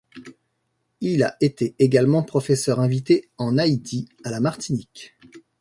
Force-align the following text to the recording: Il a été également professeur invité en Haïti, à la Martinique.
Il 0.99 1.21
a 1.21 1.37
été 1.41 1.75
également 1.77 2.23
professeur 2.23 2.79
invité 2.79 3.29
en 3.37 3.59
Haïti, 3.59 4.09
à 4.23 4.31
la 4.31 4.39
Martinique. 4.39 5.13